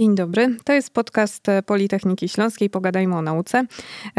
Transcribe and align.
Dzień 0.00 0.14
dobry. 0.14 0.56
To 0.64 0.72
jest 0.72 0.90
podcast 0.90 1.46
Politechniki 1.66 2.28
Śląskiej. 2.28 2.70
Pogadajmy 2.70 3.16
o 3.16 3.22
nauce. 3.22 3.64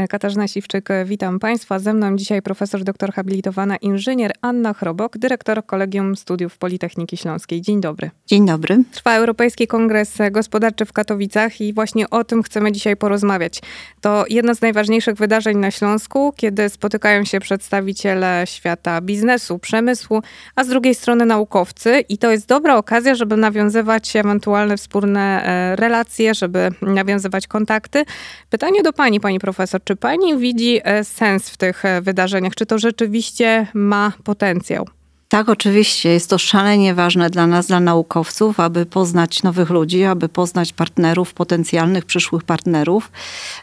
Katarzyna 0.09 0.47
Siwczyk, 0.47 0.89
witam 1.05 1.39
Państwa. 1.39 1.79
Ze 1.79 1.93
mną 1.93 2.15
dzisiaj 2.15 2.41
profesor 2.41 2.83
doktor 2.83 3.13
habilitowana 3.13 3.77
inżynier 3.77 4.31
Anna 4.41 4.73
Chrobok, 4.73 5.17
dyrektor 5.17 5.65
Kolegium 5.65 6.15
Studiów 6.15 6.57
Politechniki 6.57 7.17
Śląskiej. 7.17 7.61
Dzień 7.61 7.81
dobry. 7.81 8.11
Dzień 8.27 8.45
dobry. 8.45 8.83
Trwa 8.91 9.15
Europejski 9.15 9.67
Kongres 9.67 10.17
Gospodarczy 10.31 10.85
w 10.85 10.93
Katowicach 10.93 11.61
i 11.61 11.73
właśnie 11.73 12.09
o 12.09 12.23
tym 12.23 12.43
chcemy 12.43 12.71
dzisiaj 12.71 12.97
porozmawiać. 12.97 13.61
To 14.01 14.25
jedno 14.29 14.55
z 14.55 14.61
najważniejszych 14.61 15.15
wydarzeń 15.15 15.57
na 15.57 15.71
Śląsku, 15.71 16.33
kiedy 16.35 16.69
spotykają 16.69 17.25
się 17.25 17.39
przedstawiciele 17.39 18.43
świata 18.45 19.01
biznesu, 19.01 19.59
przemysłu, 19.59 20.21
a 20.55 20.63
z 20.63 20.67
drugiej 20.67 20.95
strony 20.95 21.25
naukowcy 21.25 22.03
i 22.09 22.17
to 22.17 22.31
jest 22.31 22.47
dobra 22.47 22.77
okazja, 22.77 23.15
żeby 23.15 23.37
nawiązywać 23.37 24.15
ewentualne 24.15 24.77
wspólne 24.77 25.43
e, 25.43 25.68
relacje, 25.75 26.33
żeby 26.33 26.71
nawiązywać 26.81 27.47
kontakty. 27.47 28.05
Pytanie 28.49 28.83
do 28.83 28.93
pani, 28.93 29.19
pani 29.19 29.39
profesor, 29.39 29.83
czy 29.83 29.95
pani 29.95 30.37
widzi 30.37 30.81
e, 30.83 31.03
sens 31.03 31.49
w 31.49 31.57
tych 31.57 31.85
e, 31.85 32.01
wydarzeniach? 32.01 32.55
Czy 32.55 32.65
to 32.65 32.77
rzeczywiście 32.79 33.67
ma 33.73 34.13
potencjał? 34.23 34.98
Tak, 35.31 35.49
oczywiście. 35.49 36.09
Jest 36.09 36.29
to 36.29 36.37
szalenie 36.37 36.93
ważne 36.95 37.29
dla 37.29 37.47
nas, 37.47 37.67
dla 37.67 37.79
naukowców, 37.79 38.59
aby 38.59 38.85
poznać 38.85 39.43
nowych 39.43 39.69
ludzi, 39.69 40.03
aby 40.03 40.29
poznać 40.29 40.73
partnerów, 40.73 41.33
potencjalnych 41.33 42.05
przyszłych 42.05 42.43
partnerów 42.43 43.11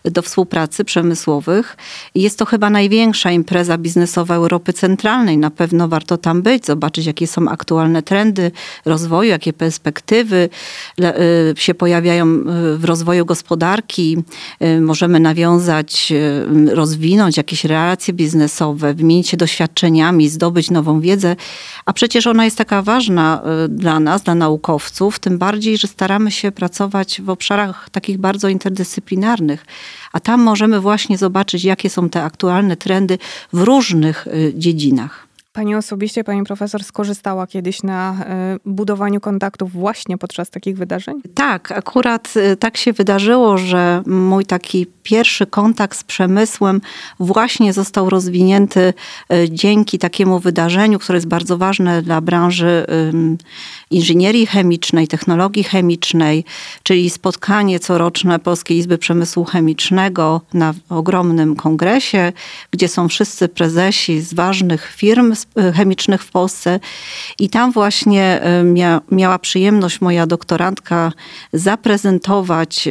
do 0.05 0.23
współpracy 0.23 0.84
przemysłowych. 0.84 1.77
Jest 2.15 2.38
to 2.38 2.47
chyba 2.47 2.71
największa 2.71 3.30
impreza 3.30 3.79
biznesowa 3.79 4.34
Europy 4.34 4.73
Centralnej. 4.73 5.38
Na 5.38 5.51
pewno 5.51 5.88
warto 5.88 6.16
tam 6.16 6.43
być, 6.43 6.66
zobaczyć, 6.66 7.07
jakie 7.07 7.27
są 7.27 7.48
aktualne 7.48 8.02
trendy 8.02 8.51
rozwoju, 8.85 9.30
jakie 9.30 9.52
perspektywy 9.52 10.48
y, 11.01 11.05
się 11.57 11.74
pojawiają 11.74 12.27
y, 12.27 12.79
w 12.79 12.85
rozwoju 12.85 13.27
gospodarki. 13.27 14.16
Y, 14.62 14.80
możemy 14.80 15.21
nawiązać, 15.21 16.12
rozwinąć 16.73 17.37
jakieś 17.37 17.65
relacje 17.65 18.15
biznesowe, 18.15 18.95
wymienić 18.95 19.29
się 19.29 19.37
doświadczeniami, 19.37 20.29
zdobyć 20.29 20.71
nową 20.71 21.01
wiedzę. 21.01 21.37
A 21.85 21.93
przecież 21.93 22.26
ona 22.26 22.45
jest 22.45 22.59
taka 22.59 22.82
ważna 22.82 23.43
y, 23.65 23.68
dla 23.68 24.01
nas, 24.01 24.23
dla 24.23 24.35
naukowców, 24.35 25.18
tym 25.18 25.38
bardziej, 25.38 25.79
że 25.79 25.88
staramy 25.88 26.30
się 26.30 26.52
pracować 26.52 27.23
w 27.23 27.30
obszarach 27.30 27.90
takich 27.90 28.18
bardzo 28.18 28.49
interdyscyplinarnych. 28.49 29.66
A 30.12 30.21
tam 30.21 30.43
możemy 30.43 30.80
właśnie 30.80 31.18
zobaczyć, 31.18 31.65
jakie 31.65 31.90
są 31.90 32.09
te 32.10 32.23
aktualne 32.23 32.77
trendy 32.77 33.18
w 33.52 33.62
różnych 33.62 34.27
y, 34.27 34.52
dziedzinach. 34.57 35.27
Pani 35.52 35.74
osobiście, 35.74 36.24
pani 36.24 36.45
profesor, 36.45 36.84
skorzystała 36.84 37.46
kiedyś 37.46 37.82
na 37.82 38.15
y, 38.57 38.71
budowaniu 38.71 39.21
kontaktów 39.21 39.73
właśnie 39.73 40.18
podczas 40.18 40.51
takich 40.51 40.77
wydarzeń? 40.77 41.23
Tak, 41.34 41.73
akurat 41.73 42.34
tak 42.59 42.77
się 42.77 42.93
wydarzyło, 42.93 43.59
że 43.59 44.02
mój 44.07 44.46
taki 44.46 44.87
pierwszy 45.07 45.46
kontakt 45.46 45.99
z 45.99 46.04
przemysłem 46.04 46.80
właśnie 47.21 47.73
został 47.73 48.10
rozwinięty 48.10 48.95
y, 49.32 49.51
dzięki 49.51 49.99
takiemu 49.99 50.38
wydarzeniu, 50.38 50.99
które 50.99 51.16
jest 51.16 51.29
bardzo 51.29 51.59
ważne 51.59 52.02
dla 52.02 52.21
branży 52.21 52.87
inżynierii 53.90 54.46
chemicznej, 54.46 55.09
technologii 55.09 55.65
chemicznej, 55.65 56.45
czyli 56.82 57.10
spotkanie 57.10 57.79
coroczne 57.80 58.38
Polskiej 58.38 58.79
Izby 58.79 58.99
Przemysłu 58.99 59.45
Chemicznego 59.45 60.40
na 60.54 60.74
ogromnym 60.88 61.57
kongresie, 61.57 62.32
gdzie 62.71 62.88
są 62.88 63.09
wszyscy 63.09 63.49
prezesi 63.49 64.21
z 64.21 64.34
ważnych 64.34 64.93
firm 64.97 65.34
chemicznych 65.75 66.22
w 66.22 66.31
Polsce. 66.31 66.81
I 67.38 67.49
tam 67.49 67.72
właśnie 67.72 68.41
mia, 68.65 69.00
miała 69.10 69.38
przyjemność 69.38 70.00
moja 70.00 70.27
doktorantka 70.27 71.12
zaprezentować 71.53 72.88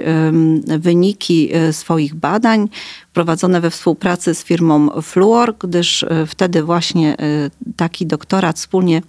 wyniki 0.79 1.49
e, 1.53 1.73
swoich 2.05 2.15
badań 2.15 2.69
prowadzone 3.15 3.61
we 3.61 3.69
współpracy 3.69 4.35
z 4.35 4.43
firmą 4.43 5.01
Fluor, 5.01 5.55
gdyż 5.59 6.03
e, 6.03 6.25
wtedy 6.25 6.63
właśnie 6.63 7.17
e, 7.17 7.49
taki 7.75 8.05
doktorat 8.05 8.57
wspólnie 8.57 9.01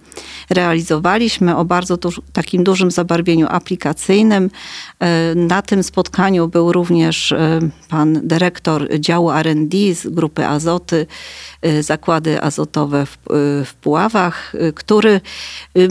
realizowaliśmy 0.49 1.55
o 1.55 1.65
bardzo 1.65 1.97
duż, 1.97 2.21
takim 2.33 2.63
dużym 2.63 2.91
zabarwieniu 2.91 3.47
aplikacyjnym. 3.49 4.49
E, 4.99 5.35
na 5.35 5.61
tym 5.61 5.83
spotkaniu 5.83 6.47
był 6.47 6.71
również 6.71 7.33
pan 7.89 8.19
dyrektor 8.23 8.99
działu 8.99 9.31
R&D 9.31 9.77
z 9.95 10.07
grupy 10.07 10.45
Azoty, 10.45 11.07
zakłady 11.81 12.41
azotowe 12.41 13.05
w, 13.05 13.17
w 13.65 13.73
Puławach, 13.81 14.53
który 14.75 15.21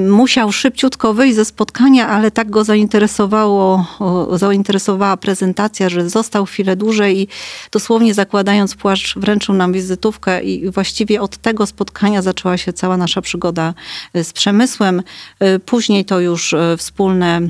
musiał 0.09 0.53
szybciutko 0.53 1.15
wyjść 1.15 1.37
ze 1.37 1.45
spotkania, 1.45 2.09
ale 2.09 2.31
tak 2.31 2.51
go 2.51 2.65
zainteresowało, 2.65 3.87
zainteresowała 4.33 5.17
prezentacja, 5.17 5.89
że 5.89 6.09
został 6.11 6.47
chwilę 6.47 6.77
dłużej 6.77 7.21
i 7.21 7.29
dosłownie 7.73 8.06
dosłownie 8.07 8.15
zakładając 8.15 8.75
płaszcz, 8.75 9.19
wręczył 9.19 9.55
nam 9.55 9.73
wizytówkę 9.73 10.43
i 10.43 10.71
właściwie 10.71 11.21
od 11.21 11.37
tego 11.37 11.67
spotkania 11.67 12.23
zaczęła 12.23 12.57
się 12.57 12.73
cała 12.73 12.97
nasza 12.97 13.21
przygoda 13.21 13.75
y, 14.17 14.25
z 14.25 14.33
przemysłem. 14.33 15.03
Y, 15.43 15.59
później 15.59 16.05
to 16.05 16.21
już 16.21 16.53
y, 16.53 16.77
wspólne 16.77 17.41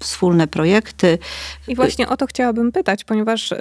wspólne 0.00 0.46
projekty. 0.46 1.18
I 1.68 1.74
właśnie 1.74 2.08
o 2.08 2.16
to 2.16 2.26
chciałabym 2.26 2.72
pytać, 2.72 3.04
ponieważ 3.04 3.54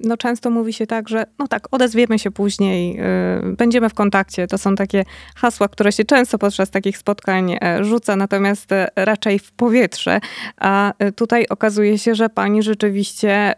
no, 0.00 0.16
często 0.16 0.50
mówi 0.50 0.72
się 0.72 0.86
tak, 0.86 1.08
że 1.08 1.24
no 1.38 1.48
tak, 1.48 1.68
odezwiemy 1.70 2.18
się 2.18 2.30
później, 2.30 3.00
y, 3.00 3.56
będziemy 3.56 3.88
w 3.88 3.94
kontakcie. 3.94 4.46
To 4.46 4.58
są 4.58 4.74
takie 4.74 5.04
hasła, 5.36 5.68
które 5.68 5.92
się 5.92 6.04
często 6.04 6.38
podczas 6.38 6.70
takich 6.70 6.98
spotkań 6.98 7.56
e, 7.60 7.84
rzuca, 7.84 8.16
natomiast 8.16 8.72
e, 8.72 8.88
raczej 8.96 9.38
w 9.38 9.52
powietrze. 9.52 10.20
A 10.56 10.92
e, 10.98 11.12
tutaj 11.12 11.46
okazuje 11.48 11.98
się, 11.98 12.14
że 12.14 12.28
pani 12.28 12.62
rzeczywiście 12.62 13.54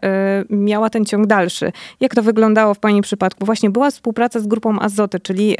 miała 0.49 0.89
ten 0.89 1.05
ciąg 1.05 1.27
dalszy. 1.27 1.71
Jak 1.99 2.15
to 2.15 2.23
wyglądało 2.23 2.73
w 2.73 2.79
pani 2.79 3.01
przypadku? 3.01 3.45
Właśnie 3.45 3.69
była 3.69 3.91
współpraca 3.91 4.39
z 4.39 4.47
grupą 4.47 4.79
Azoty, 4.79 5.19
czyli 5.19 5.57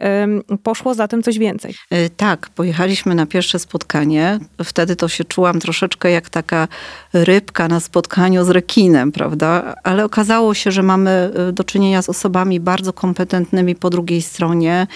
poszło 0.64 0.94
za 0.94 1.08
tym 1.08 1.24
coś 1.24 1.40
więcej. 1.40 1.76
Tak, 2.18 2.50
pojechaliśmy 2.50 3.16
na 3.16 3.26
pierwsze 3.26 3.60
spotkanie. 3.60 4.40
Wtedy 4.64 4.96
to 4.96 5.08
się 5.08 5.24
czułam 5.24 5.60
troszeczkę 5.60 6.12
jak 6.12 6.30
taka 6.30 6.53
taka 6.54 6.68
rybka 7.14 7.68
na 7.68 7.80
spotkaniu 7.80 8.46
z 8.46 8.50
rekinem, 8.50 9.12
prawda? 9.12 9.76
Ale 9.84 10.06
okazało 10.06 10.54
się, 10.54 10.72
że 10.72 10.84
mamy 10.84 11.32
y, 11.50 11.54
do 11.54 11.64
czynienia 11.64 12.02
z 12.02 12.10
osobami 12.10 12.60
bardzo 12.60 12.94
kompetentnymi 12.94 13.76
po 13.76 13.90
drugiej 13.90 14.22
stronie, 14.22 14.88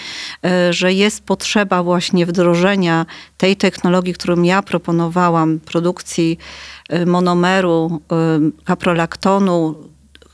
y, 0.46 0.72
że 0.72 0.92
jest 0.92 1.24
potrzeba 1.24 1.82
właśnie 1.82 2.26
wdrożenia 2.26 3.06
tej 3.36 3.56
technologii, 3.56 4.14
którą 4.14 4.42
ja 4.42 4.62
proponowałam, 4.62 5.60
produkcji 5.60 6.38
y, 6.92 7.06
monomeru, 7.06 8.00
kaprolaktonu, 8.64 9.74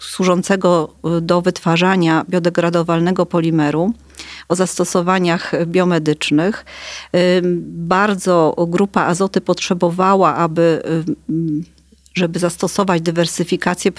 służącego 0.05 0.95
do 1.23 1.43
wytwarzania 1.43 2.25
biodegradowalnego 2.29 3.27
polimeru 3.27 3.93
o 4.49 4.55
zastosowaniach 4.55 5.53
biomedycznych. 5.67 6.65
Bardzo 7.67 8.67
grupa 8.69 9.05
azoty 9.05 9.41
potrzebowała, 9.41 10.35
aby 10.35 10.83
żeby 12.15 12.39
zastosować 12.39 13.03
dywersyfikację 13.03 13.93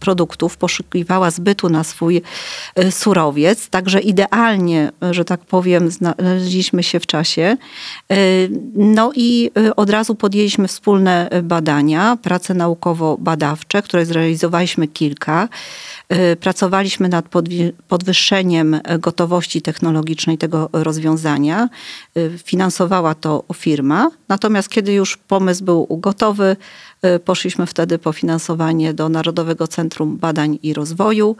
produktów, 0.00 0.56
poszukiwała 0.56 1.30
zbytu 1.30 1.68
na 1.68 1.84
swój 1.84 2.22
y, 2.78 2.92
surowiec. 2.92 3.68
Także 3.68 4.00
idealnie, 4.00 4.90
że 5.10 5.24
tak 5.24 5.40
powiem, 5.40 5.90
znaleźliśmy 5.90 6.82
się 6.82 7.00
w 7.00 7.06
czasie. 7.06 7.56
Y, 8.12 8.50
no 8.74 9.12
i 9.14 9.50
y, 9.58 9.74
od 9.74 9.90
razu 9.90 10.14
podjęliśmy 10.14 10.68
wspólne 10.68 11.30
badania, 11.42 12.18
prace 12.22 12.54
naukowo-badawcze, 12.54 13.82
które 13.82 14.06
zrealizowaliśmy 14.06 14.88
kilka. 14.88 15.48
Pracowaliśmy 16.40 17.08
nad 17.08 17.28
podwyższeniem 17.88 18.80
gotowości 18.98 19.62
technologicznej 19.62 20.38
tego 20.38 20.70
rozwiązania. 20.72 21.68
Finansowała 22.44 23.14
to 23.14 23.44
firma. 23.54 24.10
Natomiast 24.28 24.68
kiedy 24.68 24.92
już 24.92 25.16
pomysł 25.16 25.64
był 25.64 25.86
gotowy, 25.90 26.56
Y, 26.95 26.95
poszliśmy 27.24 27.66
wtedy 27.66 27.98
po 27.98 28.12
finansowanie 28.12 28.94
do 28.94 29.08
Narodowego 29.08 29.68
Centrum 29.68 30.16
Badań 30.16 30.58
i 30.62 30.74
Rozwoju. 30.74 31.36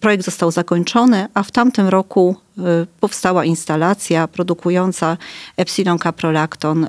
Projekt 0.00 0.24
został 0.24 0.50
zakończony, 0.50 1.26
a 1.34 1.42
w 1.42 1.50
tamtym 1.50 1.88
roku 1.88 2.36
y, 2.58 2.62
powstała 3.00 3.44
instalacja 3.44 4.28
produkująca 4.28 5.16
Epsilon 5.56 5.98
caprolacton 5.98 6.84
y, 6.84 6.88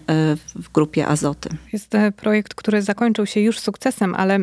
w 0.56 0.72
grupie 0.74 1.08
azoty. 1.08 1.50
Jest 1.74 1.92
projekt, 2.18 2.54
który 2.54 2.82
zakończył 2.82 3.26
się 3.26 3.40
już 3.40 3.60
sukcesem, 3.60 4.16
ale 4.16 4.40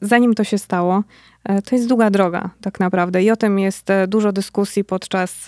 zanim 0.00 0.34
to 0.34 0.44
się 0.44 0.58
stało, 0.58 1.02
to 1.64 1.76
jest 1.76 1.88
długa 1.88 2.10
droga, 2.10 2.50
tak 2.60 2.80
naprawdę. 2.80 3.22
I 3.22 3.30
o 3.30 3.36
tym 3.36 3.58
jest 3.58 3.88
dużo 4.08 4.32
dyskusji 4.32 4.84
podczas 4.84 5.46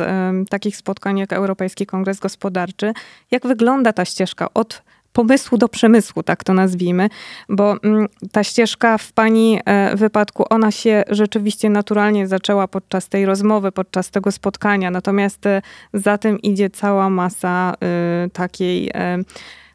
takich 0.48 0.76
spotkań 0.76 1.19
jak 1.19 1.32
Europejski 1.32 1.86
Kongres 1.86 2.20
Gospodarczy. 2.20 2.92
Jak 3.30 3.46
wygląda 3.46 3.92
ta 3.92 4.04
ścieżka 4.04 4.54
od 4.54 4.82
pomysłu 5.12 5.58
do 5.58 5.68
przemysłu, 5.68 6.22
tak 6.22 6.44
to 6.44 6.54
nazwijmy, 6.54 7.08
bo 7.48 7.76
mm, 7.82 8.06
ta 8.32 8.44
ścieżka 8.44 8.98
w 8.98 9.12
pani 9.12 9.60
e, 9.64 9.96
wypadku, 9.96 10.44
ona 10.50 10.70
się 10.70 11.02
rzeczywiście 11.08 11.70
naturalnie 11.70 12.26
zaczęła 12.26 12.68
podczas 12.68 13.08
tej 13.08 13.26
rozmowy, 13.26 13.72
podczas 13.72 14.10
tego 14.10 14.32
spotkania, 14.32 14.90
natomiast 14.90 15.46
e, 15.46 15.62
za 15.94 16.18
tym 16.18 16.40
idzie 16.40 16.70
cała 16.70 17.10
masa 17.10 17.74
e, 17.82 18.30
takiej 18.32 18.90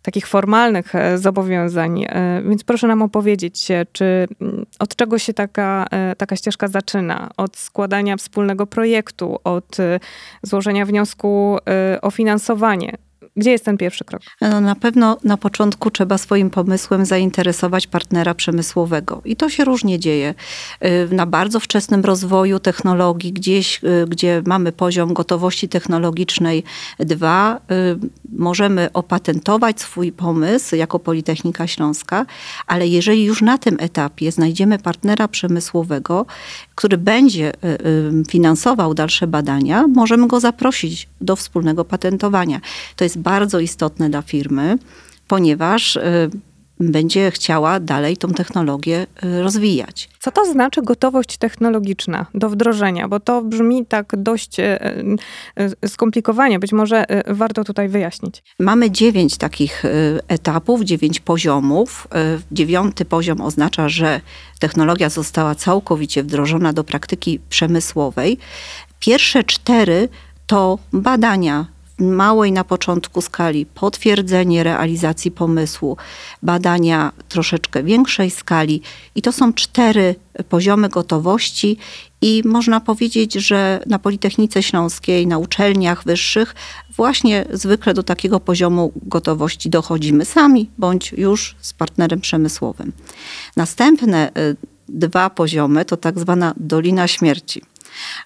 takich 0.01 0.27
formalnych 0.27 0.93
zobowiązań. 1.15 2.05
Więc 2.49 2.63
proszę 2.63 2.88
nam 2.88 3.01
opowiedzieć, 3.01 3.67
czy 3.91 4.27
mm, 4.41 4.65
od 4.79 4.95
czego 4.95 5.19
się 5.19 5.33
taka, 5.33 5.85
taka 6.17 6.35
ścieżka 6.35 6.67
zaczyna? 6.67 7.29
Od 7.38 7.57
składania 7.57 8.17
wspólnego 8.17 8.67
projektu, 8.67 9.39
od 9.43 9.77
złożenia 10.43 10.85
wniosku 10.85 11.57
o 12.01 12.11
finansowanie. 12.11 12.97
Gdzie 13.37 13.51
jest 13.51 13.65
ten 13.65 13.77
pierwszy 13.77 14.03
krok? 14.03 14.21
No, 14.41 14.61
na 14.61 14.75
pewno 14.75 15.17
na 15.23 15.37
początku 15.37 15.91
trzeba 15.91 16.17
swoim 16.17 16.49
pomysłem 16.49 17.05
zainteresować 17.05 17.87
partnera 17.87 18.33
przemysłowego. 18.33 19.21
I 19.25 19.35
to 19.35 19.49
się 19.49 19.65
różnie 19.65 19.99
dzieje. 19.99 20.33
Y, 20.85 21.15
na 21.15 21.25
bardzo 21.25 21.59
wczesnym 21.59 22.01
rozwoju 22.01 22.59
technologii, 22.59 23.33
gdzieś, 23.33 23.83
y, 23.83 24.05
gdzie 24.07 24.41
mamy 24.45 24.71
poziom 24.71 25.13
gotowości 25.13 25.69
technologicznej 25.69 26.63
2, 26.99 27.59
y, 27.71 27.99
możemy 28.37 28.89
opatentować 28.93 29.81
swój 29.81 30.11
pomysł 30.11 30.75
jako 30.75 30.99
Politechnika 30.99 31.67
Śląska, 31.67 32.25
ale 32.67 32.88
jeżeli 32.88 33.23
już 33.23 33.41
na 33.41 33.57
tym 33.57 33.77
etapie 33.79 34.31
znajdziemy 34.31 34.79
partnera 34.79 35.27
przemysłowego, 35.27 36.25
który 36.75 36.97
będzie 36.97 37.51
finansował 38.29 38.93
dalsze 38.93 39.27
badania, 39.27 39.88
możemy 39.88 40.27
go 40.27 40.39
zaprosić 40.39 41.07
do 41.21 41.35
wspólnego 41.35 41.85
patentowania. 41.85 42.61
To 42.95 43.03
jest 43.03 43.19
bardzo 43.25 43.60
istotne 43.60 44.10
dla 44.10 44.22
firmy, 44.22 44.77
ponieważ 45.27 45.95
y, 45.95 46.30
będzie 46.80 47.31
chciała 47.31 47.80
dalej 47.80 48.18
tą 48.18 48.33
technologię 48.33 49.07
y, 49.24 49.44
rozwijać. 49.44 50.10
Co 50.19 50.31
to 50.31 50.45
znaczy 50.51 50.81
gotowość 50.81 51.38
technologiczna 51.38 52.25
do 52.33 52.50
wdrożenia? 52.50 53.07
Bo 53.07 53.19
to 53.19 53.42
brzmi 53.42 53.86
tak 53.86 54.13
dość 54.18 54.60
y, 54.60 55.88
skomplikowanie. 55.88 56.60
Być 56.60 56.72
może 56.72 57.06
warto 57.27 57.63
tutaj 57.63 57.89
wyjaśnić. 57.89 58.44
Mamy 58.60 58.92
dziewięć 58.92 59.38
takich 59.38 59.83
etapów, 60.27 60.81
dziewięć 60.81 61.19
poziomów. 61.19 62.07
Dziewiąty 62.51 63.06
poziom 63.06 63.42
oznacza, 63.42 63.89
że 63.89 64.22
technologia 64.60 65.10
została 65.10 65.56
całkowicie 65.56 66.24
wdrożona 66.24 66.74
do 66.74 66.83
praktyki 66.83 67.39
przemysłowej. 67.50 68.38
Pierwsze 69.00 69.44
cztery 69.44 70.10
to 70.48 70.80
badania 70.94 71.66
małej 72.00 72.51
na 72.51 72.63
początku 72.63 73.21
skali 73.21 73.65
potwierdzenie 73.65 74.63
realizacji 74.63 75.31
pomysłu, 75.31 75.97
badania 76.44 77.12
troszeczkę 77.30 77.83
większej 77.83 78.31
skali 78.31 78.81
i 79.15 79.21
to 79.21 79.31
są 79.31 79.53
cztery 79.53 80.15
poziomy 80.50 80.89
gotowości 80.89 81.77
i 82.21 82.42
można 82.45 82.80
powiedzieć, 82.80 83.33
że 83.33 83.83
na 83.86 84.00
Politechnice 84.00 84.63
Śląskiej, 84.63 85.27
na 85.27 85.38
uczelniach 85.38 86.03
wyższych 86.03 86.56
właśnie 86.95 87.45
zwykle 87.53 87.94
do 87.94 88.03
takiego 88.03 88.39
poziomu 88.39 88.91
gotowości 88.95 89.69
dochodzimy 89.69 90.25
sami 90.25 90.69
bądź 90.77 91.12
już 91.12 91.56
z 91.62 91.74
partnerem 91.74 92.21
przemysłowym. 92.21 92.91
Następne 93.56 94.30
y, 94.30 94.56
dwa 94.89 95.30
poziomy 95.30 95.86
to 95.86 95.98
tak 95.98 96.19
zwana 96.19 96.53
Dolina 96.57 97.07
Śmierci 97.07 97.62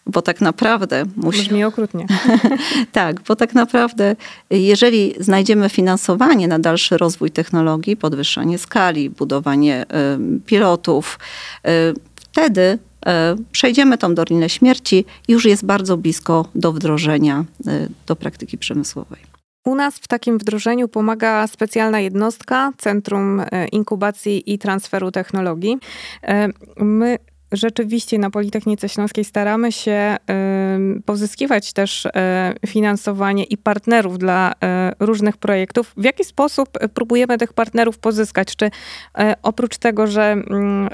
bo 0.06 0.22
tak 0.22 0.42
naprawdę 0.42 1.04
musi... 1.16 1.40
Brzmi 1.40 1.64
okrutnie. 1.64 2.06
tak, 2.92 3.22
bo 3.22 3.36
tak 3.36 3.54
naprawdę 3.54 4.16
jeżeli 4.50 5.14
znajdziemy 5.20 5.70
finansowanie 5.70 6.48
na 6.48 6.60
dalszy 6.60 6.98
rozwój 6.98 7.32
technologii, 7.32 7.98
podwyższanie 7.98 8.58
skali, 8.58 9.10
budowanie 9.10 9.86
y, 10.38 10.40
pilotów, 10.46 11.20
y, 11.68 11.94
wtedy 12.16 12.62
y, 12.62 13.10
przejdziemy 13.52 13.98
tą 13.98 14.16
Dolinę 14.16 14.50
Śmierci 14.50 15.06
już 15.28 15.46
jest 15.46 15.66
bardzo 15.66 15.98
blisko 15.98 16.46
do 16.56 16.74
wdrożenia 16.74 17.46
do 18.08 18.16
praktyki 18.16 18.58
przemysłowej. 18.58 19.20
U 19.66 19.76
nas 19.76 19.96
w 19.96 20.08
takim 20.08 20.38
wdrożeniu 20.38 20.88
pomaga 20.88 21.48
specjalna 21.48 22.00
jednostka 22.00 22.72
Centrum 22.78 23.42
Inkubacji 23.72 24.54
i 24.54 24.60
Transferu 24.60 25.12
Technologii. 25.12 25.78
My 26.78 27.18
rzeczywiście 27.52 28.20
na 28.20 28.30
Politechnice 28.30 28.90
Śląskiej 28.90 29.26
staramy 29.26 29.72
się 29.72 30.18
pozyskiwać 31.06 31.74
też 31.74 32.06
e, 32.06 32.54
finansowanie 32.68 33.44
i 33.44 33.58
partnerów 33.58 34.18
dla 34.18 34.54
e, 34.64 34.92
różnych 35.00 35.38
projektów. 35.38 35.94
W 35.98 36.04
jaki 36.04 36.24
sposób 36.24 36.70
próbujemy 36.94 37.38
tych 37.38 37.54
partnerów 37.54 37.98
pozyskać? 37.98 38.56
Czy 38.56 38.72
e, 39.18 39.36
oprócz 39.44 39.78
tego, 39.78 40.08
że 40.08 40.32
mm, 40.32 40.90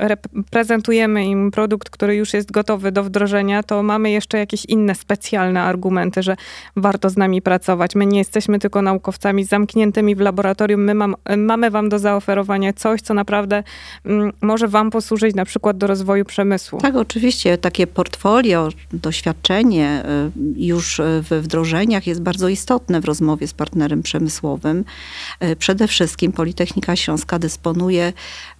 prezentujemy 0.49 1.25
im 1.25 1.51
produkt, 1.51 1.89
który 1.89 2.15
już 2.15 2.33
jest 2.33 2.51
gotowy 2.51 2.91
do 2.91 3.03
wdrożenia, 3.03 3.63
to 3.63 3.83
mamy 3.83 4.11
jeszcze 4.11 4.37
jakieś 4.37 4.65
inne 4.65 4.95
specjalne 4.95 5.61
argumenty, 5.61 6.23
że 6.23 6.35
warto 6.75 7.09
z 7.09 7.17
nami 7.17 7.41
pracować. 7.41 7.95
My 7.95 8.05
nie 8.05 8.17
jesteśmy 8.17 8.59
tylko 8.59 8.81
naukowcami 8.81 9.43
zamkniętymi 9.43 10.15
w 10.15 10.19
laboratorium. 10.19 10.83
My 10.83 10.93
mam, 10.93 11.15
mamy 11.37 11.71
wam 11.71 11.89
do 11.89 11.99
zaoferowania 11.99 12.73
coś, 12.73 13.01
co 13.01 13.13
naprawdę 13.13 13.63
mm, 14.05 14.31
może 14.41 14.67
wam 14.67 14.89
posłużyć 14.89 15.35
na 15.35 15.45
przykład 15.45 15.77
do 15.77 15.87
rozwoju 15.87 16.25
przemysłu 16.25 16.44
przemysłu. 16.45 16.79
Tak, 16.79 16.95
oczywiście. 16.95 17.57
Takie 17.57 17.87
portfolio, 17.87 18.69
doświadczenie 18.93 20.03
y, 20.57 20.63
już 20.65 21.01
w 21.03 21.41
wdrożeniach 21.43 22.07
jest 22.07 22.21
bardzo 22.21 22.49
istotne 22.49 23.01
w 23.01 23.05
rozmowie 23.05 23.47
z 23.47 23.53
partnerem 23.53 24.03
przemysłowym. 24.03 24.85
Y, 25.43 25.55
przede 25.55 25.87
wszystkim 25.87 26.31
Politechnika 26.31 26.95
Śląska 26.95 27.39
dysponuje 27.39 28.13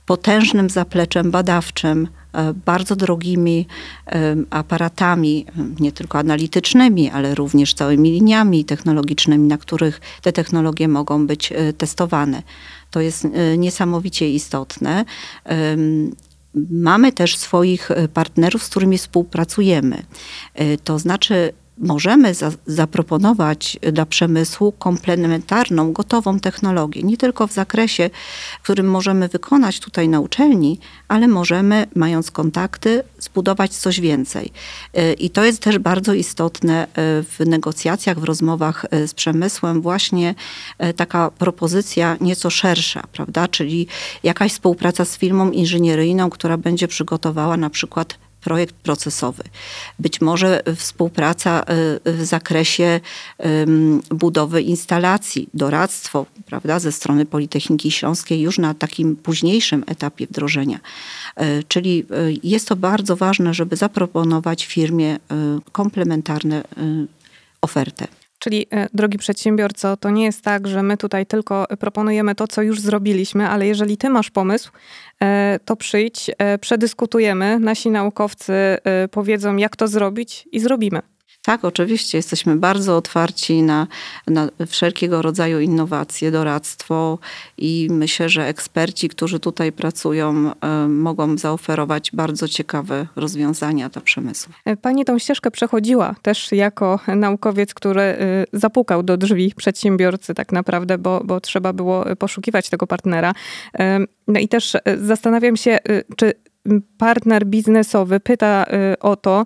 potężnym 0.06 0.70
zapleczem 0.70 1.32
badawczym, 1.32 2.06
y, 2.06 2.54
bardzo 2.66 2.96
drogimi 2.96 3.68
aparatami, 4.50 5.46
nie 5.80 5.92
tylko 5.92 6.20
analitycznymi, 6.20 7.10
ale 7.10 7.36
również 7.36 7.74
całymi 7.74 8.12
liniami 8.12 8.66
technologicznymi, 8.66 9.48
na 9.48 9.58
których 9.58 10.02
te 10.22 10.32
technologie 10.32 10.88
mogą 10.88 11.28
być 11.28 11.54
testowane. 11.78 12.44
To 12.92 13.02
jest 13.02 13.28
niesamowicie 13.58 14.30
istotne. 14.30 15.06
Mamy 16.72 17.12
też 17.12 17.38
swoich 17.38 17.92
e, 17.92 18.08
partnerów, 18.08 18.64
z 18.64 18.70
którymi 18.70 18.98
współpracujemy. 18.98 20.04
E, 20.54 20.78
to 20.78 21.00
znaczy, 21.00 21.54
możemy 21.78 22.34
za, 22.34 22.52
zaproponować 22.66 23.80
dla 23.94 24.06
przemysłu 24.06 24.72
komplementarną, 24.72 25.94
gotową 25.94 26.40
technologię. 26.40 27.04
Nie 27.04 27.18
tylko 27.18 27.48
w 27.48 27.54
zakresie, 27.54 28.10
w 28.60 28.64
którym 28.64 28.88
możemy 28.88 29.28
wykonać 29.28 29.80
tutaj 29.80 30.10
na 30.10 30.20
uczelni, 30.20 30.80
ale 31.08 31.28
możemy, 31.28 31.88
mając 31.96 32.32
kontakty, 32.32 33.04
zbudować 33.20 33.76
coś 33.76 34.00
więcej. 34.00 34.52
Y, 34.98 35.14
I 35.14 35.30
to 35.30 35.46
jest 35.46 35.62
też 35.62 35.78
bardzo 35.80 36.14
istotne 36.14 36.84
y, 36.86 36.88
w 37.24 37.40
negocjacjach, 37.46 38.20
w 38.20 38.24
rozmowach 38.24 38.86
y, 38.94 39.08
z 39.08 39.14
przemysłem, 39.14 39.82
właśnie 39.82 40.36
taka 40.96 41.32
propozycja 41.32 42.18
nieco 42.22 42.50
szersza, 42.50 43.04
prawda? 43.12 43.48
Czyli 43.48 43.88
jakaś 44.24 44.52
współpraca 44.52 45.06
z 45.06 45.18
firmą 45.18 45.52
inżynieryjną, 45.52 46.30
która 46.30 46.58
będzie 46.58 46.88
przygotowała 46.88 47.58
na 47.58 47.70
przykład 47.70 48.18
projekt 48.46 48.76
procesowy. 48.76 49.44
Być 50.00 50.22
może 50.22 50.64
współpraca 50.76 51.64
y, 52.08 52.14
w 52.14 52.26
zakresie 52.26 53.00
budowy 54.10 54.62
instalacji, 54.62 55.50
doradztwo 55.54 56.26
prawda, 56.46 56.80
ze 56.80 56.92
strony 56.92 57.26
Politechniki 57.26 57.92
Śląskiej 57.92 58.42
już 58.42 58.58
na 58.58 58.74
takim 58.74 59.16
późniejszym 59.16 59.84
etapie 59.88 60.28
wdrożenia. 60.28 60.80
Y, 60.80 61.64
czyli 61.68 62.06
y, 62.12 62.40
jest 62.44 62.68
to 62.68 62.76
bardzo 62.76 63.16
ważne, 63.16 63.54
żeby 63.54 63.76
zaproponować 63.76 64.66
firmie 64.66 65.18
komplementarne 65.72 66.64
ofertę. 67.62 68.08
Czyli, 68.46 68.68
e, 68.72 68.88
drogi 68.94 69.18
przedsiębiorco, 69.18 69.98
to 69.98 70.10
nie 70.10 70.24
jest 70.24 70.42
tak, 70.42 70.68
że 70.68 70.84
my 70.84 70.98
tutaj 70.98 71.26
tylko 71.26 71.66
proponujemy 71.80 72.36
to, 72.36 72.48
co 72.48 72.62
już 72.62 72.82
zrobiliśmy, 72.82 73.48
ale 73.48 73.68
jeżeli 73.68 73.98
ty 73.98 74.10
masz 74.10 74.32
pomysł, 74.32 74.72
e, 75.22 75.60
to 75.66 75.76
przyjdź, 75.76 76.32
e, 76.38 76.58
przedyskutujemy, 76.58 77.60
nasi 77.60 77.90
naukowcy 77.90 78.54
powiedzą, 79.12 79.56
jak 79.56 79.76
to 79.76 79.88
zrobić 79.88 80.48
i 80.52 80.60
zrobimy. 80.60 81.15
Tak, 81.46 81.66
oczywiście. 81.66 82.18
Jesteśmy 82.18 82.56
bardzo 82.56 82.98
otwarci 82.98 83.62
na, 83.62 83.88
na 84.28 84.50
wszelkiego 84.68 85.22
rodzaju 85.22 85.60
innowacje, 85.60 86.32
doradztwo 86.32 87.20
i 87.58 87.88
myślę, 87.92 88.30
że 88.30 88.48
eksperci, 88.48 89.10
którzy 89.10 89.40
tutaj 89.40 89.72
pracują, 89.72 90.52
y, 90.52 90.88
mogą 90.88 91.38
zaoferować 91.38 92.12
bardzo 92.12 92.48
ciekawe 92.48 93.08
rozwiązania 93.16 93.90
dla 93.90 94.02
przemysłu. 94.02 94.54
Pani 94.82 95.06
tą 95.06 95.20
ścieżkę 95.20 95.52
przechodziła 95.52 96.16
też 96.22 96.52
jako 96.52 97.00
naukowiec, 97.08 97.74
który 97.74 98.02
y, 98.02 98.16
zapukał 98.54 99.04
do 99.04 99.18
drzwi 99.18 99.54
przedsiębiorcy 99.56 100.34
tak 100.34 100.52
naprawdę, 100.52 100.98
bo, 100.98 101.22
bo 101.24 101.42
trzeba 101.42 101.74
było 101.74 102.06
poszukiwać 102.20 102.70
tego 102.70 102.88
partnera. 102.88 103.34
No 104.28 104.40
i 104.40 104.48
też 104.48 104.78
zastanawiam 105.02 105.58
się, 105.58 105.78
czy 106.18 106.34
partner 106.98 107.46
biznesowy 107.46 108.20
pyta 108.20 108.66
o 109.00 109.16
to, 109.16 109.46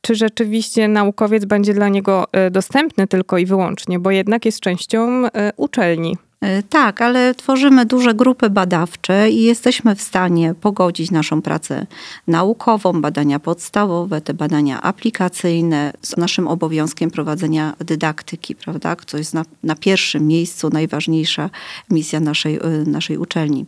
czy 0.00 0.14
rzeczywiście 0.14 0.88
naukowiec 0.88 1.44
będzie 1.44 1.74
dla 1.74 1.88
niego 1.88 2.26
e, 2.32 2.50
dostępny 2.50 3.06
tylko 3.06 3.38
i 3.38 3.46
wyłącznie, 3.46 3.98
bo 3.98 4.10
jednak 4.10 4.44
jest 4.44 4.60
częścią 4.60 5.26
e, 5.26 5.52
uczelni. 5.56 6.16
E, 6.40 6.62
tak, 6.62 7.00
ale 7.00 7.34
tworzymy 7.34 7.86
duże 7.86 8.14
grupy 8.14 8.50
badawcze 8.50 9.30
i 9.30 9.42
jesteśmy 9.42 9.94
w 9.94 10.02
stanie 10.02 10.54
pogodzić 10.60 11.10
naszą 11.10 11.42
pracę 11.42 11.86
naukową, 12.26 13.00
badania 13.00 13.38
podstawowe, 13.38 14.20
te 14.20 14.34
badania 14.34 14.82
aplikacyjne 14.82 15.92
z 16.02 16.16
naszym 16.16 16.48
obowiązkiem 16.48 17.10
prowadzenia 17.10 17.74
dydaktyki, 17.78 18.54
prawda? 18.54 18.96
Co 19.06 19.18
jest 19.18 19.34
na, 19.34 19.44
na 19.62 19.76
pierwszym 19.76 20.26
miejscu 20.26 20.70
najważniejsza 20.70 21.50
misja 21.90 22.20
naszej, 22.20 22.58
naszej 22.86 23.18
uczelni. 23.18 23.66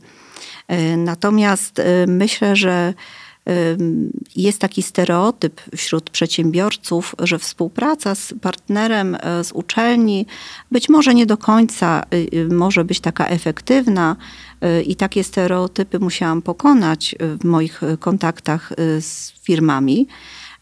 Natomiast 0.97 1.83
myślę, 2.07 2.57
że 2.57 2.95
jest 4.37 4.59
taki 4.59 4.83
stereotyp 4.83 5.61
wśród 5.77 6.11
przedsiębiorców, 6.11 7.15
że 7.19 7.39
współpraca 7.39 8.15
z 8.15 8.35
partnerem 8.41 9.15
e, 9.21 9.45
z 9.45 9.53
uczelni 9.53 10.27
być 10.71 10.89
może 10.89 11.15
nie 11.15 11.27
do 11.27 11.37
końca 11.37 12.05
y, 12.15 12.29
y, 12.35 12.49
może 12.49 12.85
być 12.85 13.01
taka 13.01 13.27
efektywna 13.27 14.17
y, 14.65 14.83
i 14.83 14.97
takie 14.97 15.25
stereotypy 15.25 15.99
musiałam 15.99 16.43
pokonać 16.43 17.15
w 17.41 17.45
moich 17.45 17.81
kontaktach 18.01 18.73
z 19.01 19.33
firmami. 19.43 20.07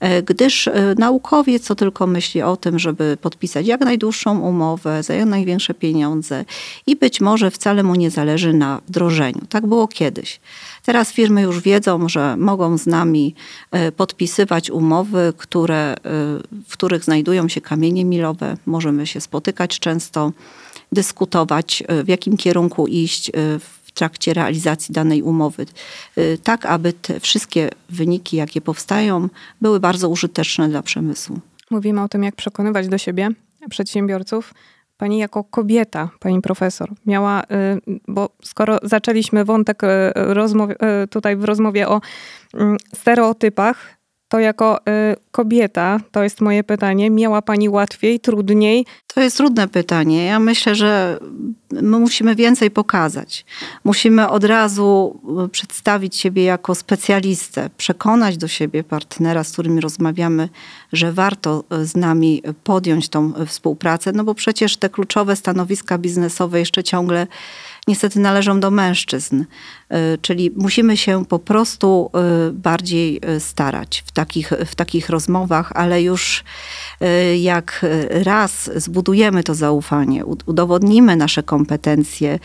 E, 0.00 0.22
gdyż 0.22 0.68
e, 0.68 0.94
naukowiec 0.98 1.62
co 1.62 1.74
tylko 1.74 2.06
myśli 2.06 2.42
o 2.42 2.56
tym, 2.56 2.78
żeby 2.78 3.16
podpisać 3.20 3.66
jak 3.66 3.80
najdłuższą 3.80 4.40
umowę 4.40 5.02
za 5.02 5.14
jak 5.14 5.28
największe 5.28 5.74
pieniądze 5.74 6.44
i 6.86 6.96
być 6.96 7.20
może 7.20 7.50
wcale 7.50 7.82
mu 7.82 7.94
nie 7.94 8.10
zależy 8.10 8.52
na 8.52 8.80
wdrożeniu. 8.88 9.40
Tak 9.48 9.66
było 9.66 9.88
kiedyś. 9.88 10.40
Teraz 10.84 11.12
firmy 11.12 11.42
już 11.42 11.60
wiedzą, 11.60 12.08
że 12.08 12.36
mogą 12.36 12.78
z 12.78 12.86
nami 12.86 13.34
e, 13.70 13.92
podpisywać 13.92 14.70
umowy, 14.70 15.32
które, 15.36 15.96
w 16.68 16.72
których 16.72 17.04
znajdują 17.04 17.48
się 17.48 17.60
kamienie 17.60 18.04
milowe. 18.04 18.56
Możemy 18.66 19.06
się 19.06 19.20
spotykać 19.20 19.78
często, 19.78 20.32
dyskutować, 20.92 21.82
w 22.04 22.08
jakim 22.08 22.36
kierunku 22.36 22.86
iść 22.86 23.30
w 23.34 23.79
trakcie 24.00 24.34
realizacji 24.34 24.92
danej 24.92 25.22
umowy, 25.22 25.66
y, 26.18 26.38
tak 26.42 26.66
aby 26.66 26.92
te 26.92 27.20
wszystkie 27.20 27.70
wyniki, 27.88 28.36
jakie 28.36 28.60
powstają, 28.60 29.28
były 29.60 29.80
bardzo 29.80 30.08
użyteczne 30.08 30.68
dla 30.68 30.82
przemysłu. 30.82 31.38
Mówimy 31.70 32.02
o 32.02 32.08
tym, 32.08 32.24
jak 32.24 32.36
przekonywać 32.36 32.88
do 32.88 32.98
siebie 32.98 33.28
przedsiębiorców. 33.70 34.54
Pani 34.96 35.18
jako 35.18 35.44
kobieta, 35.44 36.10
pani 36.20 36.40
profesor, 36.40 36.88
miała, 37.06 37.42
y, 37.42 37.46
bo 38.08 38.30
skoro 38.42 38.78
zaczęliśmy 38.82 39.44
wątek 39.44 39.84
y, 39.84 39.86
rozmowy, 40.14 40.76
tutaj 41.10 41.36
w 41.36 41.44
rozmowie 41.44 41.88
o 41.88 42.00
mm, 42.54 42.76
stereotypach, 42.94 43.99
to 44.30 44.38
jako 44.38 44.78
y, 44.78 45.16
kobieta, 45.32 46.00
to 46.10 46.22
jest 46.22 46.40
moje 46.40 46.64
pytanie, 46.64 47.10
miała 47.10 47.42
pani 47.42 47.68
łatwiej, 47.68 48.20
trudniej? 48.20 48.86
To 49.14 49.20
jest 49.20 49.36
trudne 49.36 49.68
pytanie. 49.68 50.24
Ja 50.24 50.40
myślę, 50.40 50.74
że 50.74 51.18
my 51.72 51.98
musimy 51.98 52.34
więcej 52.34 52.70
pokazać. 52.70 53.44
Musimy 53.84 54.28
od 54.28 54.44
razu 54.44 55.20
y, 55.44 55.48
przedstawić 55.48 56.16
siebie 56.16 56.44
jako 56.44 56.74
specjalistę, 56.74 57.70
przekonać 57.76 58.36
do 58.36 58.48
siebie 58.48 58.84
partnera, 58.84 59.44
z 59.44 59.52
którym 59.52 59.78
rozmawiamy, 59.78 60.48
że 60.92 61.12
warto 61.12 61.64
y, 61.72 61.86
z 61.86 61.96
nami 61.96 62.42
podjąć 62.64 63.08
tą 63.08 63.32
y, 63.42 63.46
współpracę, 63.46 64.12
no 64.12 64.24
bo 64.24 64.34
przecież 64.34 64.76
te 64.76 64.88
kluczowe 64.88 65.36
stanowiska 65.36 65.98
biznesowe 65.98 66.58
jeszcze 66.58 66.84
ciągle 66.84 67.26
niestety 67.88 68.20
należą 68.20 68.60
do 68.60 68.70
mężczyzn. 68.70 69.44
E, 69.88 70.18
czyli 70.18 70.50
musimy 70.56 70.96
się 70.96 71.24
po 71.24 71.38
prostu 71.38 72.10
e, 72.14 72.50
bardziej 72.52 73.20
e, 73.22 73.40
starać 73.40 74.04
w 74.06 74.12
takich, 74.12 74.52
w 74.66 74.74
takich 74.74 75.08
rozmowach, 75.08 75.72
ale 75.74 76.02
już 76.02 76.44
jak 77.40 77.86
raz 78.10 78.70
zbudujemy 78.76 79.44
to 79.44 79.54
zaufanie, 79.54 80.24
udowodnimy 80.24 81.16
nasze 81.16 81.42
kompetencje, 81.42 82.38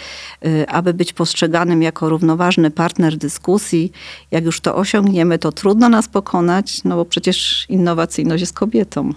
aby 0.68 0.94
być 0.94 1.14
postrzeganym 1.14 1.82
jako 1.82 2.10
równoważny 2.10 2.72
partner 2.72 3.18
dyskusji, 3.18 3.92
jak 4.32 4.46
już 4.46 4.62
to 4.62 4.76
osiągniemy, 4.76 5.40
to 5.40 5.52
trudno 5.52 5.90
nas 5.90 6.08
pokonać, 6.08 6.84
no 6.84 6.96
bo 6.96 7.06
przecież 7.06 7.66
innowacyjność 7.70 8.42
jest 8.42 8.54
kobietą. 8.54 9.14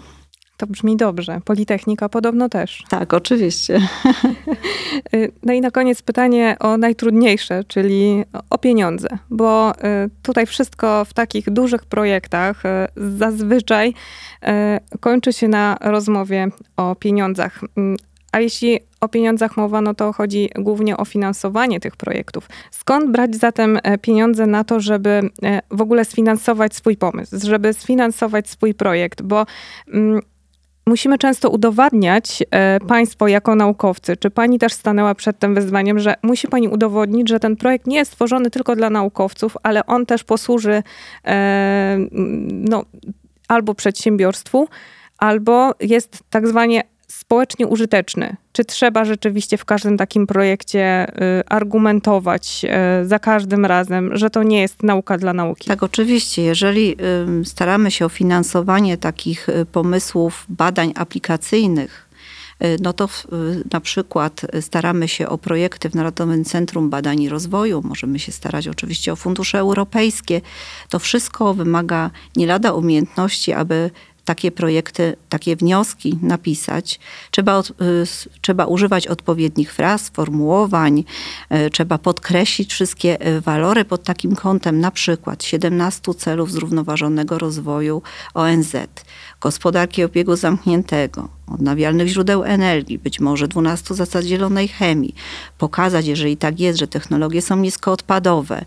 To 0.58 0.66
brzmi 0.66 0.96
dobrze. 0.96 1.40
Politechnika 1.44 2.08
podobno 2.08 2.48
też. 2.48 2.84
Tak, 2.88 3.14
oczywiście. 3.14 3.80
Y, 5.14 5.32
no 5.42 5.52
i 5.52 5.60
na 5.60 5.70
koniec 5.70 6.02
pytanie 6.02 6.56
o 6.60 6.76
najtrudniejsze, 6.76 7.64
czyli 7.64 8.24
o 8.50 8.58
pieniądze, 8.58 9.08
bo 9.30 9.72
y, 9.72 9.74
tutaj 10.22 10.46
wszystko 10.46 11.04
w 11.04 11.14
takich 11.14 11.50
dużych 11.50 11.84
projektach 11.86 12.64
y, 12.64 12.68
zazwyczaj 13.18 13.94
kończy 15.00 15.32
się 15.32 15.48
na 15.48 15.76
rozmowie 15.80 16.48
o 16.76 16.96
pieniądzach. 16.96 17.60
Mm, 17.76 17.96
a 18.32 18.40
jeśli 18.40 18.80
o 19.00 19.08
pieniądzach 19.08 19.56
mowa, 19.56 19.80
no 19.80 19.94
to 19.94 20.12
chodzi 20.12 20.50
głównie 20.54 20.96
o 20.96 21.04
finansowanie 21.04 21.80
tych 21.80 21.96
projektów. 21.96 22.48
Skąd 22.70 23.10
brać 23.10 23.36
zatem 23.36 23.78
e, 23.82 23.98
pieniądze 23.98 24.46
na 24.46 24.64
to, 24.64 24.80
żeby 24.80 25.30
e, 25.42 25.60
w 25.70 25.80
ogóle 25.80 26.04
sfinansować 26.04 26.74
swój 26.74 26.96
pomysł, 26.96 27.36
żeby 27.46 27.72
sfinansować 27.72 28.50
swój 28.50 28.74
projekt? 28.74 29.22
Bo 29.22 29.46
mm, 29.92 30.20
musimy 30.88 31.18
często 31.18 31.50
udowadniać 31.50 32.42
e, 32.50 32.80
państwo 32.80 33.28
jako 33.28 33.54
naukowcy. 33.54 34.16
Czy 34.16 34.30
pani 34.30 34.58
też 34.58 34.72
stanęła 34.72 35.14
przed 35.14 35.38
tym 35.38 35.54
wyzwaniem, 35.54 35.98
że 35.98 36.14
musi 36.22 36.48
pani 36.48 36.68
udowodnić, 36.68 37.28
że 37.28 37.40
ten 37.40 37.56
projekt 37.56 37.86
nie 37.86 37.96
jest 37.96 38.12
stworzony 38.12 38.50
tylko 38.50 38.76
dla 38.76 38.90
naukowców, 38.90 39.56
ale 39.62 39.86
on 39.86 40.06
też 40.06 40.24
posłuży 40.24 40.82
e, 41.24 41.98
no, 42.50 42.84
albo 43.48 43.74
przedsiębiorstwu, 43.74 44.68
albo 45.18 45.74
jest 45.80 46.22
tak 46.30 46.48
zwanie 46.48 46.82
społecznie 47.08 47.66
użyteczny? 47.66 48.36
Czy 48.52 48.64
trzeba 48.64 49.04
rzeczywiście 49.04 49.58
w 49.58 49.64
każdym 49.64 49.96
takim 49.96 50.26
projekcie 50.26 51.12
y, 51.40 51.48
argumentować 51.48 52.64
y, 53.02 53.08
za 53.08 53.18
każdym 53.18 53.66
razem, 53.66 54.16
że 54.16 54.30
to 54.30 54.42
nie 54.42 54.60
jest 54.60 54.82
nauka 54.82 55.18
dla 55.18 55.32
nauki? 55.32 55.68
Tak, 55.68 55.82
oczywiście. 55.82 56.42
Jeżeli 56.42 56.96
staramy 57.44 57.90
się 57.90 58.04
o 58.04 58.08
finansowanie 58.08 58.96
takich 58.96 59.48
y, 59.48 59.66
pomysłów, 59.66 60.46
badań 60.48 60.92
aplikacyjnych, 60.96 62.08
no 62.80 62.92
to 62.92 63.08
na 63.72 63.80
przykład 63.80 64.40
staramy 64.60 65.08
się 65.08 65.28
o 65.28 65.38
projekty 65.38 65.90
w 65.90 65.94
Narodowym 65.94 66.44
Centrum 66.44 66.90
Badań 66.90 67.22
i 67.22 67.28
Rozwoju, 67.28 67.82
możemy 67.84 68.18
się 68.18 68.32
starać 68.32 68.68
oczywiście 68.68 69.12
o 69.12 69.16
fundusze 69.16 69.58
europejskie. 69.58 70.40
To 70.88 70.98
wszystko 70.98 71.54
wymaga 71.54 72.10
nie 72.36 72.46
lada 72.46 72.72
umiejętności, 72.72 73.52
aby 73.52 73.90
takie 74.28 74.50
projekty, 74.50 75.16
takie 75.28 75.56
wnioski 75.56 76.18
napisać. 76.22 77.00
Trzeba, 77.30 77.60
y, 77.60 77.64
trzeba 78.40 78.66
używać 78.66 79.06
odpowiednich 79.06 79.72
fraz, 79.72 80.04
sformułowań, 80.04 81.04
y, 81.66 81.70
trzeba 81.70 81.98
podkreślić 81.98 82.72
wszystkie 82.72 83.26
y, 83.28 83.40
walory 83.40 83.84
pod 83.84 84.02
takim 84.02 84.36
kątem, 84.36 84.80
na 84.80 84.90
przykład 84.90 85.44
17 85.44 86.14
celów 86.14 86.52
zrównoważonego 86.52 87.38
rozwoju 87.38 88.02
ONZ, 88.34 88.76
gospodarki 89.40 90.04
obiegu 90.04 90.36
zamkniętego, 90.36 91.37
odnawialnych 91.54 92.08
źródeł 92.08 92.44
energii, 92.44 92.98
być 92.98 93.20
może 93.20 93.48
12 93.48 93.94
zasad 93.94 94.24
zielonej 94.24 94.68
chemii, 94.68 95.14
pokazać, 95.58 96.06
jeżeli 96.06 96.36
tak 96.36 96.60
jest, 96.60 96.78
że 96.78 96.88
technologie 96.88 97.42
są 97.42 97.56
niskoodpadowe, 97.56 98.64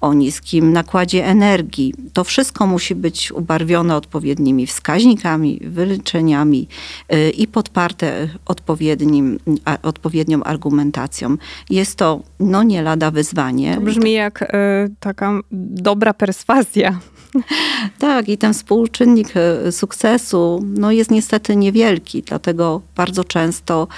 o 0.00 0.14
niskim 0.14 0.72
nakładzie 0.72 1.26
energii. 1.26 1.94
To 2.12 2.24
wszystko 2.24 2.66
musi 2.66 2.94
być 2.94 3.32
ubarwione 3.32 3.96
odpowiednimi 3.96 4.66
wskaźnikami, 4.66 5.60
wyliczeniami 5.64 6.68
y, 7.12 7.30
i 7.30 7.46
podparte 7.46 8.28
odpowiednim, 8.46 9.38
odpowiednią 9.82 10.42
argumentacją. 10.42 11.36
Jest 11.70 11.96
to 11.96 12.20
no 12.40 12.62
nie 12.62 12.82
lada 12.82 13.10
wyzwanie. 13.10 13.74
To 13.74 13.80
brzmi 13.80 14.12
jak 14.12 14.42
y, 14.42 14.46
taka 15.00 15.40
dobra 15.50 16.14
perswazja. 16.14 17.00
Tak, 17.98 18.28
i 18.28 18.38
ten 18.38 18.54
współczynnik 18.54 19.28
y, 19.66 19.72
sukcesu 19.72 20.64
no, 20.64 20.92
jest 20.92 21.10
niestety 21.10 21.56
niewielki, 21.56 22.22
dlatego 22.22 22.80
bardzo 22.96 23.24
często 23.24 23.88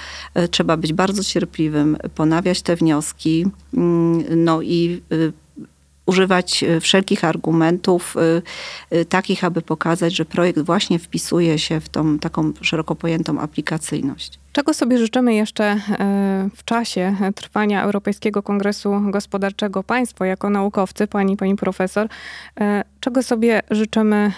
trzeba 0.51 0.77
być 0.77 0.93
bardzo 0.93 1.23
cierpliwym, 1.23 1.97
ponawiać 2.15 2.61
te 2.61 2.75
wnioski 2.75 3.45
mm, 3.73 4.43
no 4.43 4.61
i 4.61 5.01
używać 6.07 6.63
e, 6.63 6.79
wszelkich 6.79 7.23
argumentów 7.23 8.15
e, 8.17 8.41
e, 8.89 9.05
takich, 9.05 9.43
aby 9.43 9.61
pokazać, 9.61 10.15
że 10.15 10.25
projekt 10.25 10.59
właśnie 10.59 10.99
wpisuje 10.99 11.59
się 11.59 11.79
w 11.79 11.89
tą 11.89 12.19
taką 12.19 12.53
szeroko 12.61 12.95
pojętą 12.95 13.39
aplikacyjność. 13.39 14.39
Czego 14.51 14.73
sobie 14.73 14.97
życzymy 14.97 15.33
jeszcze 15.35 15.81
w 16.55 16.63
czasie 16.63 17.15
trwania 17.35 17.83
Europejskiego 17.83 18.43
Kongresu 18.43 19.01
Gospodarczego 19.05 19.83
Państwo 19.83 20.25
jako 20.25 20.49
naukowcy, 20.49 21.07
pani, 21.07 21.37
pani 21.37 21.55
profesor? 21.55 22.07
Czego 22.99 23.23
sobie 23.23 23.61
życzymy 23.71 24.31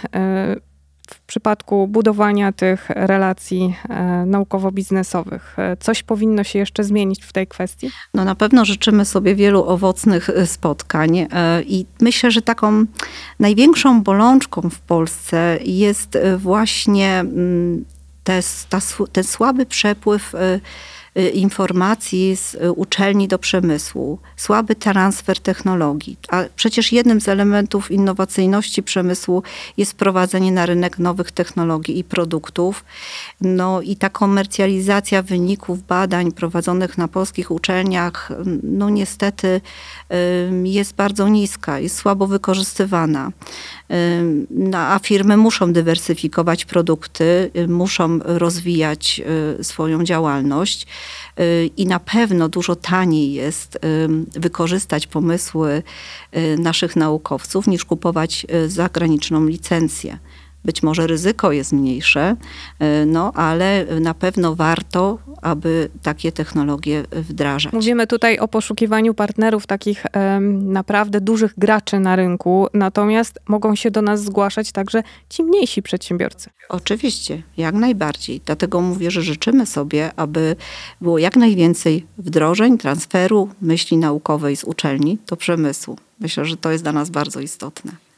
w 1.15 1.21
przypadku 1.21 1.87
budowania 1.87 2.51
tych 2.51 2.89
relacji 2.89 3.75
e, 3.89 4.25
naukowo-biznesowych? 4.25 5.59
E, 5.59 5.77
coś 5.77 6.03
powinno 6.03 6.43
się 6.43 6.59
jeszcze 6.59 6.83
zmienić 6.83 7.23
w 7.23 7.33
tej 7.33 7.47
kwestii? 7.47 7.91
No 8.13 8.25
na 8.25 8.35
pewno 8.35 8.65
życzymy 8.65 9.05
sobie 9.05 9.35
wielu 9.35 9.63
owocnych 9.63 10.29
e, 10.29 10.47
spotkań 10.47 11.27
i 11.65 11.85
myślę, 12.01 12.31
że 12.31 12.41
taką 12.41 12.85
największą 13.39 14.03
bolączką 14.03 14.61
w 14.69 14.79
Polsce 14.79 15.57
jest 15.65 16.17
właśnie 16.37 17.19
mm, 17.19 17.85
te, 18.23 18.39
ta, 18.69 18.79
ten 19.11 19.23
słaby 19.23 19.65
przepływ 19.65 20.33
informacji 21.21 22.35
z 22.35 22.55
y, 22.55 22.71
uczelni 22.71 23.27
do 23.27 23.39
przemysłu, 23.39 24.19
słaby 24.35 24.75
transfer 24.75 25.39
technologii. 25.39 26.17
A 26.29 26.43
przecież 26.55 26.91
jednym 26.91 27.21
z 27.21 27.27
elementów 27.27 27.91
innowacyjności 27.91 28.83
przemysłu 28.83 29.43
jest 29.77 29.91
wprowadzenie 29.91 30.51
na 30.51 30.65
rynek 30.65 30.99
nowych 30.99 31.31
technologii 31.31 31.99
i 31.99 32.03
produktów. 32.03 32.83
No 33.41 33.81
i 33.81 33.95
ta 33.95 34.09
komercjalizacja 34.09 35.21
wyników 35.21 35.83
badań 35.87 36.31
prowadzonych 36.31 36.97
na 36.97 37.07
polskich 37.07 37.51
uczelniach, 37.51 38.31
no 38.63 38.89
niestety 38.89 39.61
jest 40.63 40.95
bardzo 40.95 41.27
niska, 41.27 41.79
jest 41.79 41.97
słabo 41.97 42.27
wykorzystywana. 42.27 43.31
No, 44.49 44.77
a 44.77 44.99
firmy 44.99 45.37
muszą 45.37 45.73
dywersyfikować 45.73 46.65
produkty, 46.65 47.51
muszą 47.67 48.19
rozwijać 48.23 49.21
y, 49.59 49.63
swoją 49.63 50.03
działalność 50.03 50.83
y, 50.83 51.08
i 51.77 51.85
na 51.85 51.99
pewno 51.99 52.49
dużo 52.49 52.75
taniej 52.75 53.33
jest 53.33 53.79
wykorzystać 54.35 55.07
pomysły 55.07 55.83
y, 56.37 56.57
naszych 56.57 56.95
naukowców 56.95 57.67
niż 57.67 57.85
kupować 57.85 58.45
zagraniczną 58.67 59.45
licencję. 59.45 60.19
Być 60.65 60.83
może 60.83 61.07
ryzyko 61.07 61.51
jest 61.51 61.73
mniejsze, 61.73 62.35
e, 62.79 63.05
no 63.05 63.31
ale 63.33 63.85
na 64.01 64.13
pewno 64.13 64.55
warto, 64.55 65.17
aby 65.41 65.89
takie 66.03 66.31
technologie 66.31 67.03
wdrażać. 67.11 67.73
Mówimy 67.73 68.07
tutaj 68.07 68.39
o 68.39 68.47
poszukiwaniu 68.47 69.13
partnerów, 69.13 69.67
takich 69.67 70.05
naprawdę 70.51 71.21
dużych 71.21 71.53
graczy 71.57 71.99
na 71.99 72.15
rynku, 72.15 72.67
natomiast 72.73 73.39
mogą 73.47 73.75
się 73.75 73.91
do 73.91 74.01
nas 74.01 74.23
zgłaszać 74.23 74.71
także 74.71 75.03
ci 75.29 75.43
mniejsi 75.43 75.81
przedsiębiorcy. 75.81 76.49
Oczywiście, 76.69 77.43
jak 77.57 77.75
najbardziej. 77.75 78.41
Dlatego 78.45 78.81
mówię, 78.81 79.11
że 79.11 79.21
życzymy 79.21 79.65
sobie, 79.65 80.11
aby 80.15 80.55
było 81.01 81.17
jak 81.17 81.35
najwięcej 81.35 82.05
wdrożeń, 82.17 82.77
transferu 82.77 83.49
myśli 83.61 83.97
naukowej 83.97 84.55
z 84.55 84.63
uczelni 84.63 85.17
do 85.27 85.35
przemysłu. 85.35 85.97
Myślę, 86.19 86.45
że 86.45 86.57
to 86.57 86.71
jest 86.71 86.83
dla 86.83 86.93
nas 86.93 87.09
bardzo 87.09 87.39
istotne. 87.39 88.08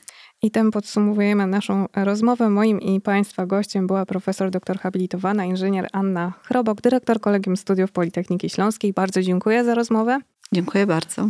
I 0.43 0.51
tym 0.51 0.71
podsumowujemy 0.71 1.47
naszą 1.47 1.85
rozmowę. 1.95 2.49
Moim 2.49 2.81
i 2.81 3.01
Państwa 3.01 3.45
gościem 3.45 3.87
była 3.87 4.05
profesor 4.05 4.51
doktor 4.51 4.79
habilitowana 4.79 5.45
inżynier 5.45 5.87
Anna 5.91 6.33
Chrobok, 6.43 6.81
dyrektor 6.81 7.19
Kolegium 7.19 7.57
Studiów 7.57 7.91
Politechniki 7.91 8.49
Śląskiej. 8.49 8.93
Bardzo 8.93 9.21
dziękuję 9.21 9.63
za 9.63 9.75
rozmowę. 9.75 10.19
Dziękuję 10.53 10.87
bardzo. 10.87 11.29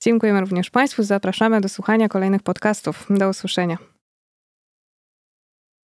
Dziękujemy 0.00 0.40
również 0.40 0.70
Państwu. 0.70 1.02
Zapraszamy 1.02 1.60
do 1.60 1.68
słuchania 1.68 2.08
kolejnych 2.08 2.42
podcastów. 2.42 3.06
Do 3.10 3.28
usłyszenia. 3.28 3.78